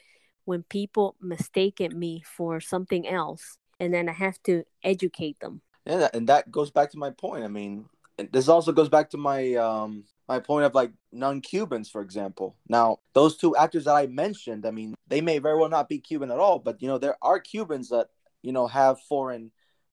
when 0.45 0.62
people 0.64 1.16
mistaken 1.21 1.99
me 1.99 2.23
for 2.25 2.61
something 2.61 3.07
else, 3.07 3.57
and 3.78 3.92
then 3.95 4.09
I 4.09 4.12
have 4.12 4.42
to 4.45 4.64
educate 4.83 5.38
them. 5.40 5.62
Yeah, 5.87 6.09
and 6.12 6.28
that 6.28 6.50
goes 6.50 6.71
back 6.71 6.90
to 6.90 6.99
my 6.99 7.11
point. 7.11 7.45
I 7.45 7.49
mean, 7.49 7.87
this 8.33 8.49
also 8.49 8.73
goes 8.73 8.88
back 8.88 9.11
to 9.11 9.16
my 9.16 9.54
um 9.54 10.04
my 10.28 10.38
point 10.38 10.64
of 10.64 10.75
like 10.75 10.92
non-Cubans, 11.12 11.90
for 11.90 12.02
example. 12.02 12.57
Now, 12.69 12.99
those 13.14 13.37
two 13.37 13.57
actors 13.57 13.85
that 13.85 13.97
I 13.97 14.07
mentioned, 14.07 14.64
I 14.64 14.71
mean, 14.71 14.95
they 15.09 15.21
may 15.21 15.38
very 15.38 15.59
well 15.59 15.69
not 15.69 15.88
be 15.88 15.99
Cuban 15.99 16.30
at 16.30 16.38
all, 16.38 16.61
but 16.61 16.80
you 16.80 16.88
know, 16.88 16.99
there 16.99 17.16
are 17.23 17.40
Cubans 17.40 17.88
that 17.88 18.09
you 18.42 18.52
know 18.52 18.66
have 18.66 19.00
foreign 19.09 19.50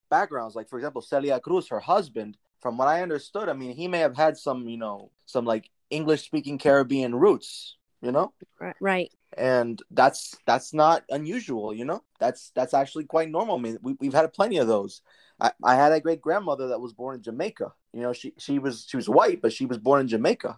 backgrounds. 0.10 0.56
Like 0.56 0.70
for 0.70 0.78
example, 0.78 1.02
Celia 1.02 1.40
Cruz, 1.40 1.70
her 1.70 1.80
husband, 1.80 2.38
from 2.62 2.78
what 2.78 2.88
I 2.88 3.02
understood, 3.02 3.50
I 3.50 3.54
mean, 3.54 3.76
he 3.76 3.88
may 3.88 4.00
have 4.00 4.16
had 4.16 4.38
some, 4.38 4.68
you 4.68 4.78
know, 4.78 5.12
some 5.26 5.46
like 5.46 5.70
English-speaking 5.90 6.58
Caribbean 6.58 7.16
roots, 7.16 7.78
you 8.02 8.12
know. 8.12 8.34
Right. 8.80 9.12
And 9.38 9.82
that's 9.92 10.36
that's 10.46 10.74
not 10.74 11.04
unusual, 11.10 11.74
you 11.74 11.86
know. 11.86 12.04
That's 12.20 12.52
that's 12.56 12.74
actually 12.74 13.06
quite 13.06 13.30
normal. 13.30 13.58
I 13.58 13.62
mean, 13.62 13.78
we, 13.82 13.96
we've 14.00 14.14
had 14.14 14.32
plenty 14.34 14.58
of 14.58 14.68
those. 14.68 15.02
I, 15.40 15.52
I 15.64 15.76
had 15.76 15.92
a 15.92 16.02
great 16.02 16.22
grandmother 16.22 16.70
that 16.70 16.82
was 16.82 16.94
born 16.94 17.16
in 17.16 17.22
Jamaica. 17.22 17.74
You 17.94 18.02
know, 18.02 18.14
she 18.14 18.34
she 18.38 18.60
was 18.60 18.86
she 18.88 18.98
was 18.98 19.10
white, 19.10 19.42
but 19.42 19.54
she 19.54 19.66
was 19.66 19.78
born 19.78 20.02
in 20.02 20.08
Jamaica, 20.08 20.58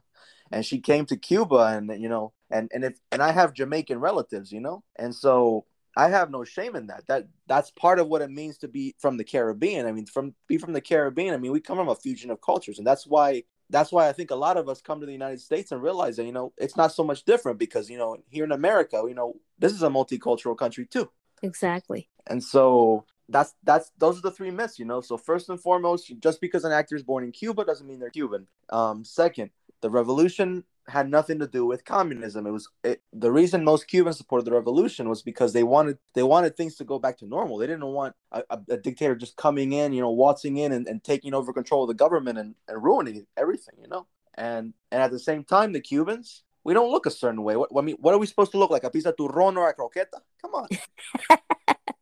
and 0.51 0.65
she 0.65 0.79
came 0.79 1.05
to 1.07 1.17
Cuba, 1.17 1.75
and 1.77 2.01
you 2.01 2.09
know, 2.09 2.33
and 2.49 2.71
and 2.73 2.83
if 2.83 2.99
and 3.11 3.21
I 3.21 3.31
have 3.31 3.53
Jamaican 3.53 3.99
relatives, 3.99 4.51
you 4.51 4.61
know, 4.61 4.83
and 4.95 5.13
so 5.13 5.65
I 5.99 6.07
have 6.07 6.31
no 6.31 6.45
shame 6.45 6.77
in 6.77 6.87
that. 6.87 7.07
That 7.07 7.27
that's 7.45 7.71
part 7.71 7.99
of 7.99 8.07
what 8.07 8.21
it 8.21 8.31
means 8.31 8.57
to 8.59 8.69
be 8.69 8.95
from 8.99 9.17
the 9.17 9.25
Caribbean. 9.25 9.85
I 9.85 9.91
mean, 9.91 10.05
from 10.05 10.33
be 10.47 10.57
from 10.57 10.71
the 10.71 10.79
Caribbean. 10.79 11.33
I 11.33 11.37
mean, 11.37 11.51
we 11.51 11.59
come 11.59 11.75
from 11.75 11.89
a 11.89 11.95
fusion 11.95 12.31
of 12.31 12.39
cultures, 12.39 12.77
and 12.77 12.87
that's 12.87 13.05
why 13.05 13.43
that's 13.69 13.91
why 13.91 14.07
I 14.07 14.13
think 14.13 14.31
a 14.31 14.35
lot 14.35 14.55
of 14.55 14.69
us 14.69 14.81
come 14.81 15.01
to 15.01 15.05
the 15.05 15.11
United 15.11 15.41
States 15.41 15.73
and 15.73 15.83
realize 15.83 16.15
that 16.15 16.23
you 16.23 16.31
know 16.31 16.53
it's 16.57 16.77
not 16.77 16.93
so 16.93 17.03
much 17.03 17.25
different 17.25 17.59
because 17.59 17.89
you 17.89 17.97
know 17.97 18.15
here 18.29 18.45
in 18.45 18.53
America, 18.53 19.03
you 19.09 19.13
know, 19.13 19.35
this 19.59 19.73
is 19.73 19.83
a 19.83 19.89
multicultural 19.89 20.57
country 20.57 20.85
too. 20.85 21.09
Exactly. 21.43 22.07
And 22.27 22.41
so 22.41 23.03
that's 23.27 23.55
that's 23.63 23.91
those 23.97 24.17
are 24.17 24.21
the 24.21 24.31
three 24.31 24.51
myths, 24.51 24.79
you 24.79 24.85
know. 24.85 25.01
So 25.01 25.17
first 25.17 25.49
and 25.49 25.59
foremost, 25.59 26.13
just 26.21 26.39
because 26.39 26.63
an 26.63 26.71
actor 26.71 26.95
is 26.95 27.03
born 27.03 27.25
in 27.25 27.33
Cuba 27.33 27.65
doesn't 27.65 27.85
mean 27.85 27.99
they're 27.99 28.09
Cuban. 28.09 28.47
Um, 28.69 29.03
second, 29.03 29.49
the 29.81 29.89
revolution 29.89 30.63
had 30.89 31.09
nothing 31.09 31.39
to 31.39 31.47
do 31.47 31.65
with 31.65 31.85
communism. 31.85 32.45
It 32.45 32.51
was 32.51 32.69
it, 32.83 33.01
the 33.13 33.31
reason 33.31 33.63
most 33.63 33.87
Cubans 33.87 34.17
supported 34.17 34.45
the 34.45 34.51
revolution 34.51 35.07
was 35.09 35.21
because 35.21 35.53
they 35.53 35.63
wanted 35.63 35.97
they 36.13 36.23
wanted 36.23 36.57
things 36.57 36.75
to 36.75 36.83
go 36.83 36.99
back 36.99 37.17
to 37.19 37.25
normal. 37.25 37.57
They 37.57 37.67
didn't 37.67 37.85
want 37.85 38.15
a, 38.31 38.43
a, 38.49 38.59
a 38.69 38.77
dictator 38.77 39.15
just 39.15 39.35
coming 39.37 39.73
in, 39.73 39.93
you 39.93 40.01
know, 40.01 40.11
waltzing 40.11 40.57
in 40.57 40.71
and, 40.71 40.87
and 40.87 41.03
taking 41.03 41.33
over 41.33 41.53
control 41.53 41.83
of 41.83 41.87
the 41.87 41.93
government 41.93 42.37
and, 42.37 42.55
and 42.67 42.83
ruining 42.83 43.25
everything, 43.37 43.75
you 43.81 43.87
know. 43.87 44.07
And 44.35 44.73
and 44.91 45.01
at 45.01 45.11
the 45.11 45.19
same 45.19 45.43
time, 45.43 45.73
the 45.73 45.81
Cubans 45.81 46.43
we 46.63 46.73
don't 46.73 46.91
look 46.91 47.05
a 47.05 47.11
certain 47.11 47.43
way. 47.43 47.55
What, 47.55 47.69
I 47.75 47.81
mean, 47.81 47.95
what 47.99 48.13
are 48.13 48.17
we 48.17 48.27
supposed 48.27 48.51
to 48.51 48.57
look 48.57 48.69
like? 48.69 48.83
A 48.83 48.89
pizza 48.89 49.13
turrón 49.13 49.57
or 49.57 49.69
a 49.69 49.75
croqueta? 49.75 50.19
Come 50.41 50.55
on. 50.55 50.67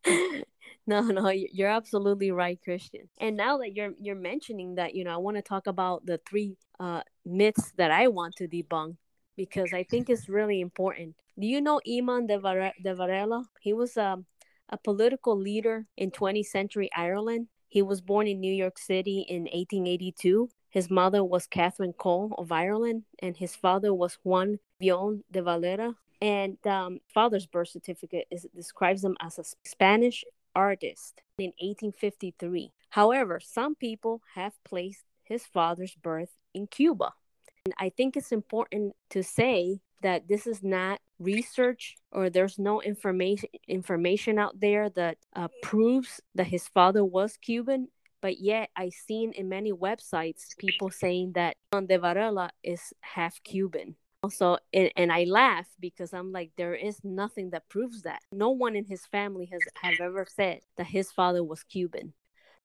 no, 0.88 1.02
no, 1.02 1.30
you're 1.30 1.70
absolutely 1.70 2.32
right, 2.32 2.60
Christian. 2.64 3.10
And 3.20 3.38
now 3.38 3.58
that 3.60 3.76
you're 3.76 3.94
you're 4.00 4.16
mentioning 4.16 4.76
that, 4.76 4.96
you 4.96 5.04
know, 5.04 5.14
I 5.14 5.18
want 5.18 5.38
to 5.38 5.44
talk 5.44 5.68
about 5.68 6.06
the 6.06 6.20
three 6.28 6.58
uh, 6.80 7.02
myths 7.26 7.74
that 7.78 7.92
I 7.92 8.08
want 8.08 8.36
to 8.38 8.48
debunk 8.48 8.96
because 9.36 9.74
I 9.74 9.84
think 9.84 10.10
it's 10.10 10.30
really 10.30 10.62
important. 10.62 11.16
Do 11.40 11.46
you 11.46 11.62
know 11.62 11.80
Eamon 11.88 12.28
de, 12.28 12.40
Var- 12.40 12.74
de 12.82 12.96
Varela? 12.96 13.44
He 13.62 13.74
was 13.74 13.96
um, 13.96 14.26
a 14.70 14.78
political 14.78 15.38
leader 15.38 15.86
in 15.96 16.10
20th 16.10 16.48
century 16.48 16.90
Ireland. 16.96 17.48
He 17.70 17.84
was 17.84 18.02
born 18.02 18.28
in 18.28 18.40
New 18.40 18.54
York 18.54 18.80
City 18.80 19.26
in 19.30 19.44
1882 19.44 20.50
his 20.70 20.90
mother 20.90 21.24
was 21.24 21.48
Catherine 21.48 21.94
Coll 21.94 22.36
of 22.38 22.52
Ireland, 22.52 23.04
and 23.20 23.36
his 23.36 23.56
father 23.56 23.94
was 23.94 24.18
Juan 24.24 24.60
Bion 24.82 25.24
de 25.32 25.42
Valera. 25.42 25.96
And 26.22 26.58
um, 26.66 27.00
father's 27.14 27.46
birth 27.46 27.70
certificate 27.70 28.28
is, 28.32 28.46
describes 28.56 29.04
him 29.04 29.16
as 29.22 29.40
a 29.40 29.44
Spanish 29.66 30.24
artist 30.58 31.22
in 31.38 31.54
1853. 31.60 32.74
However, 32.90 33.40
some 33.40 33.76
people 33.76 34.22
have 34.34 34.54
placed 34.64 35.04
his 35.24 35.46
father's 35.46 35.96
birth 35.96 36.34
in 36.54 36.66
Cuba. 36.66 37.14
And 37.66 37.76
I 37.78 37.90
think 37.90 38.18
it's 38.18 38.32
important 38.32 38.96
to 39.12 39.22
say 39.22 39.82
that 40.02 40.28
this 40.28 40.48
is 40.48 40.64
not 40.64 41.00
research 41.20 41.96
or 42.12 42.30
there's 42.30 42.58
no 42.58 42.82
information 42.82 43.50
information 43.68 44.38
out 44.38 44.60
there 44.60 44.90
that 44.92 45.18
uh, 45.36 45.48
proves 45.62 46.22
that 46.36 46.48
his 46.48 46.68
father 46.68 47.04
was 47.04 47.38
Cuban 47.38 47.88
but 48.22 48.40
yet 48.40 48.70
I've 48.76 48.94
seen 48.94 49.32
in 49.34 49.50
many 49.50 49.72
websites 49.72 50.58
people 50.58 50.90
saying 50.90 51.34
that 51.34 51.56
Juan 51.72 51.86
De 51.86 51.98
Varela 51.98 52.50
is 52.64 52.94
half 53.02 53.42
Cuban. 53.44 53.96
Also, 54.24 54.58
and, 54.74 54.92
and 54.96 55.12
I 55.12 55.26
laugh 55.26 55.68
because 55.80 56.14
I'm 56.14 56.32
like, 56.32 56.52
there 56.58 56.74
is 56.74 57.00
nothing 57.04 57.52
that 57.52 57.70
proves 57.70 58.02
that. 58.02 58.22
No 58.32 58.50
one 58.50 58.76
in 58.76 58.86
his 58.86 59.06
family 59.06 59.46
has 59.52 59.62
have 59.82 60.00
ever 60.02 60.26
said 60.28 60.62
that 60.78 60.88
his 60.88 61.12
father 61.12 61.44
was 61.44 61.64
Cuban. 61.64 62.14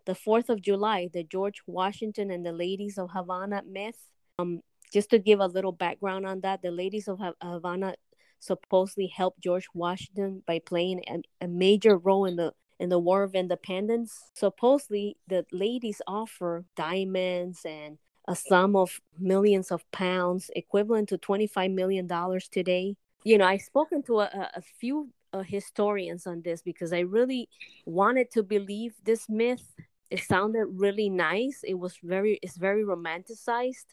The 0.07 0.15
Fourth 0.15 0.49
of 0.49 0.63
July, 0.63 1.09
the 1.13 1.23
George 1.23 1.63
Washington 1.67 2.31
and 2.31 2.45
the 2.45 2.53
Ladies 2.53 2.99
of 2.99 3.11
Havana 3.11 3.63
myth. 3.69 4.09
Um, 4.39 4.63
just 4.93 5.11
to 5.11 5.19
give 5.19 5.41
a 5.41 5.47
little 5.47 5.73
background 5.73 6.27
on 6.27 6.41
that, 6.41 6.63
the 6.63 6.71
Ladies 6.71 7.07
of 7.07 7.21
Havana 7.43 7.95
supposedly 8.41 9.07
helped 9.07 9.41
George 9.41 9.69
Washington 9.73 10.43
by 10.47 10.59
playing 10.59 11.03
a, 11.09 11.45
a 11.45 11.49
major 11.49 11.97
role 11.97 12.25
in 12.25 12.37
the 12.37 12.53
in 12.81 12.89
the 12.89 12.99
War 12.99 13.23
of 13.23 13.37
Independence. 13.37 14.19
Supposedly, 14.35 15.17
the 15.29 15.47
ladies 15.53 16.03
offer 16.09 16.65
diamonds 16.75 17.61
and 17.65 17.99
a 18.29 18.37
sum 18.37 18.77
of 18.77 19.01
millions 19.19 19.71
of 19.71 19.89
pounds, 19.91 20.51
equivalent 20.55 21.09
to 21.09 21.19
$25 21.19 21.73
million 21.73 22.09
today. 22.51 22.97
You 23.25 23.39
know, 23.39 23.47
I've 23.47 23.63
spoken 23.63 24.03
to 24.05 24.21
a, 24.21 24.51
a 24.55 24.63
few 24.63 25.11
uh, 25.33 25.43
historians 25.43 26.27
on 26.27 26.43
this 26.43 26.63
because 26.63 26.93
I 26.93 27.01
really 27.01 27.49
wanted 27.87 28.31
to 28.33 28.43
believe 28.43 28.95
this 29.05 29.29
myth. 29.29 29.75
It 30.11 30.21
sounded 30.21 30.67
really 30.67 31.09
nice. 31.09 31.61
It 31.65 31.75
was 31.75 31.97
very, 32.03 32.39
it's 32.43 32.57
very 32.57 32.85
romanticized. 32.85 33.87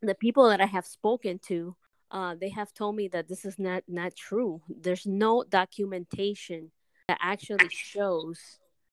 The 0.00 0.14
people 0.14 0.48
that 0.48 0.60
I 0.60 0.66
have 0.66 0.86
spoken 0.86 1.38
to, 1.46 1.76
uh, 2.10 2.34
they 2.38 2.50
have 2.50 2.74
told 2.74 2.96
me 2.96 3.08
that 3.08 3.28
this 3.28 3.44
is 3.44 3.58
not 3.58 3.84
not 3.88 4.14
true. 4.14 4.60
There's 4.68 5.06
no 5.06 5.44
documentation 5.48 6.70
that 7.08 7.18
actually 7.22 7.70
shows 7.70 8.38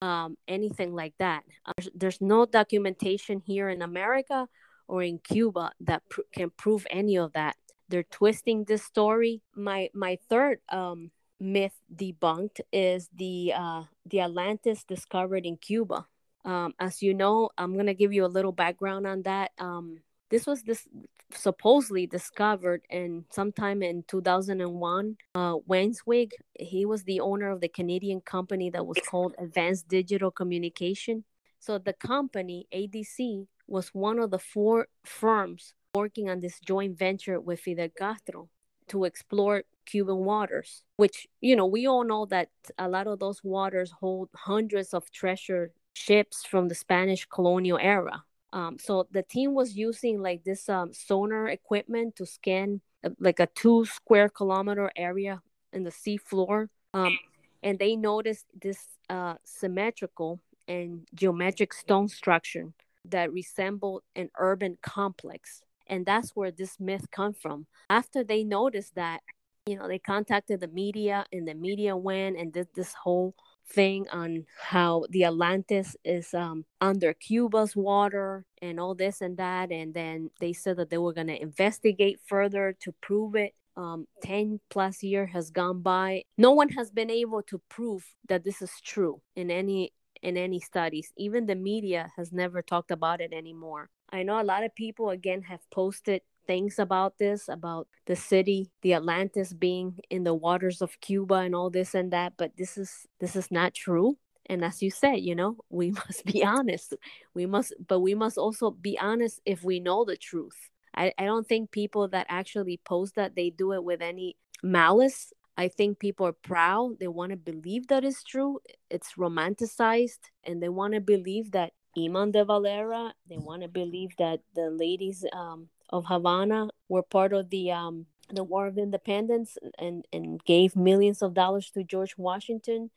um, 0.01 0.37
anything 0.47 0.95
like 0.95 1.13
that. 1.19 1.43
Uh, 1.65 1.73
there's, 1.77 1.89
there's, 1.95 2.21
no 2.21 2.45
documentation 2.45 3.41
here 3.45 3.69
in 3.69 3.81
America 3.81 4.47
or 4.89 5.03
in 5.03 5.19
Cuba 5.19 5.71
that 5.79 6.01
pr- 6.09 6.21
can 6.33 6.49
prove 6.49 6.85
any 6.89 7.17
of 7.17 7.31
that. 7.33 7.55
They're 7.87 8.03
twisting 8.03 8.65
this 8.65 8.83
story. 8.83 9.41
My 9.55 9.89
my 9.93 10.17
third 10.29 10.59
um, 10.69 11.11
myth 11.39 11.77
debunked 11.95 12.59
is 12.73 13.09
the 13.15 13.53
uh, 13.55 13.83
the 14.05 14.21
Atlantis 14.21 14.83
discovered 14.83 15.45
in 15.45 15.57
Cuba. 15.57 16.05
Um, 16.43 16.73
as 16.79 17.01
you 17.01 17.13
know, 17.13 17.49
I'm 17.57 17.77
gonna 17.77 17.93
give 17.93 18.11
you 18.11 18.25
a 18.25 18.35
little 18.35 18.51
background 18.51 19.07
on 19.07 19.21
that. 19.23 19.51
Um, 19.59 19.99
this 20.29 20.45
was 20.45 20.63
this 20.63 20.87
supposedly 21.31 22.07
discovered 22.07 22.81
in 22.89 23.23
sometime 23.29 23.83
in 23.83 24.03
2001 24.07 25.15
uh 25.35 25.53
Weinzweig 25.69 26.31
he 26.59 26.87
was 26.87 27.03
the 27.03 27.19
owner 27.19 27.51
of 27.51 27.61
the 27.61 27.67
Canadian 27.67 28.19
company 28.19 28.71
that 28.71 28.87
was 28.87 28.97
called 29.07 29.35
Advanced 29.37 29.87
Digital 29.87 30.31
Communication 30.31 31.23
so 31.59 31.77
the 31.77 31.93
company 31.93 32.65
ADC 32.73 33.45
was 33.69 33.89
one 33.89 34.19
of 34.19 34.31
the 34.31 34.39
four 34.39 34.87
firms 35.03 35.73
working 35.93 36.29
on 36.29 36.39
this 36.39 36.59
joint 36.59 36.97
venture 36.97 37.39
with 37.39 37.59
Fidel 37.59 37.89
Castro 37.97 38.49
to 38.87 39.03
explore 39.05 39.63
Cuban 39.85 40.17
waters 40.17 40.83
which 40.97 41.27
you 41.41 41.55
know 41.55 41.65
we 41.65 41.87
all 41.87 42.03
know 42.03 42.25
that 42.25 42.49
a 42.77 42.87
lot 42.87 43.07
of 43.07 43.19
those 43.19 43.43
waters 43.43 43.91
hold 43.99 44.29
hundreds 44.35 44.93
of 44.93 45.09
treasure 45.11 45.71
ships 45.93 46.45
from 46.45 46.67
the 46.67 46.75
Spanish 46.75 47.25
colonial 47.25 47.79
era 47.81 48.23
um, 48.51 48.77
so 48.79 49.07
the 49.11 49.23
team 49.23 49.53
was 49.53 49.75
using 49.75 50.21
like 50.21 50.43
this 50.43 50.69
um, 50.69 50.93
sonar 50.93 51.47
equipment 51.49 52.15
to 52.15 52.25
scan 52.25 52.81
uh, 53.03 53.09
like 53.19 53.39
a 53.39 53.47
two 53.47 53.85
square 53.85 54.29
kilometer 54.29 54.91
area 54.95 55.41
in 55.71 55.83
the 55.83 55.91
sea 55.91 56.17
floor. 56.17 56.69
Um, 56.93 57.17
and 57.61 57.77
they 57.77 57.95
noticed 57.95 58.45
this 58.59 58.87
uh, 59.09 59.35
symmetrical 59.43 60.39
and 60.67 61.07
geometric 61.13 61.73
stone 61.73 62.07
structure 62.07 62.71
that 63.11 63.33
resembled 63.33 64.03
an 64.15 64.29
urban 64.37 64.77
complex. 64.81 65.61
And 65.87 66.05
that's 66.05 66.31
where 66.31 66.51
this 66.51 66.79
myth 66.79 67.05
come 67.11 67.33
from. 67.33 67.65
After 67.89 68.23
they 68.23 68.43
noticed 68.43 68.95
that, 68.95 69.21
you 69.65 69.75
know, 69.75 69.87
they 69.87 69.99
contacted 69.99 70.59
the 70.59 70.67
media 70.67 71.25
and 71.31 71.47
the 71.47 71.55
media 71.55 71.95
went 71.97 72.37
and 72.37 72.53
did 72.53 72.67
this 72.75 72.93
whole 72.93 73.35
thing 73.67 74.07
on 74.11 74.45
how 74.59 75.05
the 75.09 75.25
Atlantis 75.25 75.95
is 76.03 76.33
um, 76.33 76.65
under 76.81 77.13
Cuba's 77.13 77.75
water 77.75 78.45
and 78.61 78.79
all 78.79 78.95
this 78.95 79.21
and 79.21 79.37
that. 79.37 79.71
And 79.71 79.93
then 79.93 80.31
they 80.39 80.53
said 80.53 80.77
that 80.77 80.89
they 80.89 80.97
were 80.97 81.13
going 81.13 81.27
to 81.27 81.41
investigate 81.41 82.19
further 82.25 82.75
to 82.81 82.91
prove 83.01 83.35
it. 83.35 83.53
Um, 83.77 84.07
10 84.23 84.59
plus 84.69 85.03
year 85.03 85.27
has 85.27 85.51
gone 85.51 85.81
by. 85.81 86.23
No 86.37 86.51
one 86.51 86.67
has 86.69 86.91
been 86.91 87.09
able 87.09 87.41
to 87.43 87.61
prove 87.69 88.03
that 88.27 88.43
this 88.43 88.61
is 88.61 88.71
true 88.83 89.21
in 89.37 89.49
any 89.49 89.93
in 90.21 90.37
any 90.37 90.59
studies. 90.59 91.11
Even 91.17 91.45
the 91.45 91.55
media 91.55 92.11
has 92.15 92.31
never 92.31 92.61
talked 92.61 92.91
about 92.91 93.21
it 93.21 93.33
anymore. 93.33 93.89
I 94.11 94.23
know 94.23 94.41
a 94.41 94.43
lot 94.43 94.63
of 94.63 94.75
people 94.75 95.09
again 95.09 95.43
have 95.43 95.61
posted 95.71 96.21
things 96.49 96.79
about 96.79 97.15
this 97.19 97.47
about 97.47 97.87
the 98.07 98.15
city 98.15 98.71
the 98.81 98.95
atlantis 98.95 99.53
being 99.53 99.95
in 100.09 100.23
the 100.23 100.33
waters 100.33 100.81
of 100.81 100.99
cuba 100.99 101.35
and 101.35 101.53
all 101.53 101.69
this 101.69 101.93
and 101.93 102.11
that 102.11 102.33
but 102.37 102.51
this 102.57 102.75
is 102.75 103.05
this 103.19 103.35
is 103.35 103.51
not 103.51 103.71
true 103.75 104.17
and 104.47 104.65
as 104.65 104.81
you 104.81 104.89
said 104.89 105.17
you 105.17 105.35
know 105.35 105.57
we 105.69 105.91
must 106.07 106.25
be 106.25 106.43
honest 106.43 106.95
we 107.35 107.45
must 107.45 107.71
but 107.87 107.99
we 107.99 108.15
must 108.15 108.35
also 108.35 108.71
be 108.71 108.97
honest 108.97 109.39
if 109.45 109.63
we 109.63 109.79
know 109.79 110.03
the 110.03 110.17
truth 110.17 110.71
i, 110.95 111.13
I 111.19 111.25
don't 111.25 111.47
think 111.47 111.69
people 111.69 112.07
that 112.07 112.25
actually 112.29 112.81
post 112.83 113.13
that 113.13 113.35
they 113.35 113.51
do 113.51 113.73
it 113.73 113.83
with 113.83 114.01
any 114.01 114.35
malice 114.63 115.31
i 115.63 115.67
think 115.67 115.99
people 115.99 116.25
are 116.25 116.39
proud 116.51 116.97
they 116.99 117.07
want 117.19 117.31
to 117.31 117.37
believe 117.51 117.87
that 117.87 118.03
it's 118.03 118.23
true 118.23 118.59
it's 118.89 119.13
romanticized 119.25 120.23
and 120.45 120.61
they 120.61 120.69
want 120.69 120.93
to 120.93 121.01
believe 121.01 121.51
that 121.51 121.71
Eamon 121.97 122.31
de 122.31 122.45
Valera. 122.45 123.13
They 123.29 123.37
want 123.37 123.61
to 123.63 123.67
believe 123.67 124.15
that 124.17 124.39
the 124.55 124.69
ladies 124.69 125.25
um, 125.33 125.67
of 125.89 126.05
Havana 126.05 126.69
were 126.87 127.03
part 127.03 127.33
of 127.33 127.49
the 127.49 127.71
um, 127.71 128.05
the 128.31 128.43
War 128.43 128.67
of 128.67 128.77
Independence 128.77 129.57
and 129.77 130.05
and 130.13 130.43
gave 130.45 130.75
millions 130.75 131.21
of 131.21 131.33
dollars 131.33 131.71
to 131.71 131.83
George 131.83 132.15
Washington, 132.17 132.89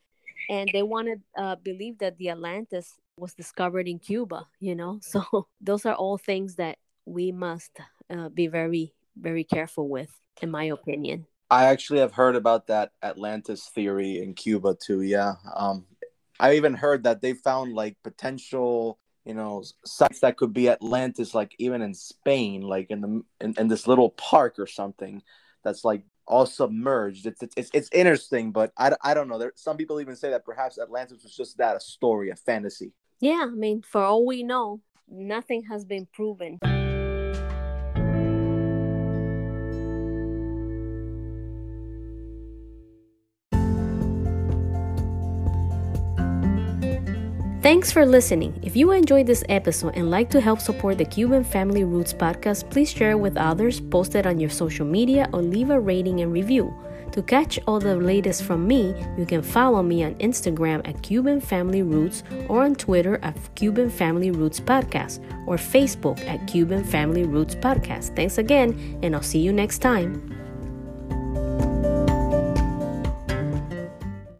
and 0.50 0.68
they 0.72 0.82
want 0.82 1.08
to 1.08 1.42
uh, 1.42 1.56
believe 1.56 1.98
that 1.98 2.18
the 2.18 2.30
Atlantis 2.30 2.98
was 3.16 3.34
discovered 3.34 3.88
in 3.88 3.98
Cuba. 3.98 4.46
You 4.60 4.74
know, 4.74 4.98
so 5.02 5.48
those 5.60 5.86
are 5.86 5.94
all 5.94 6.18
things 6.18 6.56
that 6.56 6.78
we 7.04 7.32
must 7.32 7.72
uh, 8.10 8.28
be 8.28 8.46
very 8.46 8.94
very 9.16 9.44
careful 9.44 9.88
with, 9.88 10.10
in 10.40 10.50
my 10.50 10.64
opinion. 10.64 11.26
I 11.52 11.66
actually 11.66 11.98
have 11.98 12.14
heard 12.14 12.34
about 12.34 12.68
that 12.68 12.92
Atlantis 13.02 13.68
theory 13.68 14.22
in 14.22 14.32
Cuba 14.32 14.74
too. 14.74 15.02
Yeah, 15.02 15.34
um, 15.54 15.84
I 16.40 16.54
even 16.54 16.72
heard 16.72 17.04
that 17.04 17.20
they 17.20 17.34
found 17.34 17.74
like 17.74 17.98
potential 18.02 18.98
you 19.26 19.34
know 19.34 19.62
sites 19.84 20.20
that 20.20 20.38
could 20.38 20.54
be 20.54 20.68
atlantis 20.68 21.32
like 21.32 21.54
even 21.58 21.80
in 21.80 21.94
spain 21.94 22.62
like 22.62 22.90
in 22.90 23.00
the 23.00 23.22
in, 23.40 23.54
in 23.56 23.68
this 23.68 23.86
little 23.86 24.10
park 24.10 24.58
or 24.58 24.66
something 24.66 25.22
that's 25.62 25.84
like 25.84 26.02
all 26.26 26.46
submerged. 26.46 27.26
It's 27.26 27.42
it's, 27.56 27.70
it's 27.74 27.90
interesting 27.92 28.50
but 28.50 28.72
I, 28.78 28.96
I 29.02 29.12
don't 29.12 29.28
know. 29.28 29.38
There 29.38 29.52
some 29.54 29.76
people 29.76 30.00
even 30.00 30.16
say 30.16 30.30
that 30.30 30.46
perhaps 30.46 30.78
atlantis 30.78 31.22
was 31.22 31.36
just 31.36 31.58
that 31.58 31.76
a 31.76 31.80
story 31.80 32.30
a 32.30 32.34
fantasy. 32.34 32.94
Yeah 33.20 33.42
i 33.42 33.54
mean 33.54 33.82
for 33.82 34.02
all 34.02 34.24
we 34.24 34.42
know 34.42 34.80
nothing 35.06 35.64
has 35.70 35.84
been 35.84 36.08
proven 36.14 36.58
Thanks 47.62 47.92
for 47.92 48.04
listening. 48.04 48.58
If 48.64 48.74
you 48.74 48.90
enjoyed 48.90 49.28
this 49.28 49.44
episode 49.48 49.94
and 49.94 50.10
like 50.10 50.28
to 50.30 50.40
help 50.40 50.58
support 50.58 50.98
the 50.98 51.04
Cuban 51.04 51.44
Family 51.44 51.84
Roots 51.84 52.12
podcast, 52.12 52.68
please 52.70 52.90
share 52.90 53.12
it 53.12 53.20
with 53.20 53.36
others, 53.36 53.80
post 53.80 54.16
it 54.16 54.26
on 54.26 54.40
your 54.40 54.50
social 54.50 54.84
media, 54.84 55.28
or 55.32 55.42
leave 55.42 55.70
a 55.70 55.78
rating 55.78 56.22
and 56.22 56.32
review. 56.32 56.74
To 57.12 57.22
catch 57.22 57.60
all 57.68 57.78
the 57.78 57.94
latest 57.94 58.42
from 58.42 58.66
me, 58.66 58.96
you 59.16 59.24
can 59.24 59.42
follow 59.42 59.80
me 59.80 60.02
on 60.02 60.16
Instagram 60.16 60.86
at 60.88 61.02
Cuban 61.02 61.40
Family 61.40 61.82
Roots 61.82 62.24
or 62.48 62.64
on 62.64 62.74
Twitter 62.74 63.20
at 63.22 63.36
Cuban 63.54 63.90
Family 63.90 64.32
Roots 64.32 64.58
Podcast 64.58 65.20
or 65.46 65.54
Facebook 65.54 66.18
at 66.26 66.48
Cuban 66.48 66.82
Family 66.82 67.22
Roots 67.22 67.54
Podcast. 67.54 68.16
Thanks 68.16 68.38
again, 68.38 68.98
and 69.04 69.14
I'll 69.14 69.22
see 69.22 69.38
you 69.38 69.52
next 69.52 69.78
time. 69.78 70.41